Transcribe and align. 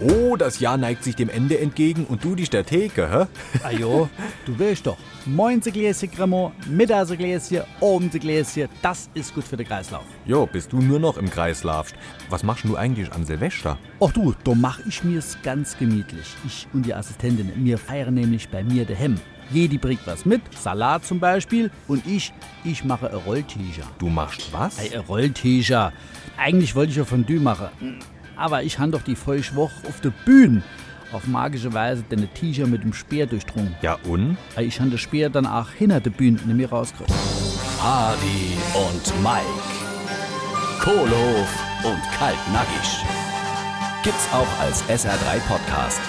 Oh, 0.00 0.36
das 0.36 0.60
Jahr 0.60 0.76
neigt 0.76 1.02
sich 1.02 1.16
dem 1.16 1.28
Ende 1.28 1.58
entgegen 1.58 2.04
und 2.04 2.22
du 2.22 2.36
der 2.36 2.64
Theke, 2.64 3.10
hä? 3.10 3.26
Ajo, 3.64 4.08
du 4.46 4.56
willst 4.56 4.86
doch. 4.86 4.96
Moinse 5.26 5.72
Gläschen 5.72 6.08
Cremant, 6.08 6.52
Mittagse 6.70 7.16
Gläschen, 7.16 7.62
Abendse 7.80 8.20
Gläschen, 8.20 8.68
das 8.80 9.10
ist 9.14 9.34
gut 9.34 9.42
für 9.42 9.56
den 9.56 9.66
Kreislauf. 9.66 10.04
Jo, 10.24 10.46
bis 10.46 10.68
du 10.68 10.80
nur 10.80 11.00
noch 11.00 11.16
im 11.16 11.28
Kreis 11.28 11.64
laufst. 11.64 11.96
Was 12.30 12.44
machst 12.44 12.64
du 12.64 12.76
eigentlich 12.76 13.10
an 13.10 13.24
Silvester? 13.24 13.76
Ach 14.00 14.12
du, 14.12 14.34
da 14.44 14.54
mach 14.54 14.78
ich 14.86 15.02
mir's 15.02 15.36
ganz 15.42 15.76
gemütlich. 15.76 16.28
Ich 16.46 16.68
und 16.72 16.86
die 16.86 16.94
Assistentin, 16.94 17.50
wir 17.56 17.76
feiern 17.76 18.14
nämlich 18.14 18.48
bei 18.48 18.62
mir 18.62 18.84
daheim. 18.84 19.16
Jedi 19.50 19.78
bringt 19.78 20.06
was 20.06 20.24
mit, 20.24 20.42
Salat 20.56 21.06
zum 21.06 21.18
Beispiel, 21.18 21.72
und 21.88 22.06
ich, 22.06 22.32
ich 22.64 22.84
mache 22.84 23.10
ein 23.10 23.16
Rolltischer. 23.16 23.84
Du 23.98 24.08
machst 24.08 24.52
was? 24.52 24.78
Ein 24.78 25.00
Rolltischer. 25.00 25.92
Eigentlich 26.36 26.76
wollte 26.76 26.90
ich 26.90 26.98
ja 26.98 27.04
Fondue 27.04 27.40
machen, 27.40 27.68
aber 28.38 28.62
ich 28.62 28.78
han 28.78 28.92
doch 28.92 29.02
die 29.02 29.16
Vollschwoch 29.16 29.70
auf 29.86 30.00
der 30.00 30.12
Bühne 30.24 30.62
auf 31.12 31.26
magische 31.26 31.72
Weise 31.72 32.02
den 32.02 32.32
T-Shirt 32.34 32.68
mit 32.68 32.82
dem 32.82 32.92
Speer 32.92 33.26
durchdrungen. 33.26 33.74
Ja 33.82 33.98
und? 34.04 34.36
Ich 34.58 34.80
han 34.80 34.90
den 34.90 34.98
Speer 34.98 35.30
dann 35.30 35.46
auch 35.46 35.70
hinter 35.70 36.00
der 36.00 36.10
Bühne 36.10 36.38
nicht 36.44 36.56
mehr 36.56 36.68
rausgekriegt. 36.68 37.12
Hardy 37.80 38.56
und 38.74 39.22
Mike, 39.22 39.44
Kohlhof 40.80 41.64
und 41.84 42.02
Kaltnackig. 42.18 43.04
Gibt's 44.02 44.28
auch 44.32 44.60
als 44.60 44.84
SR3 44.84 45.38
Podcast. 45.48 46.00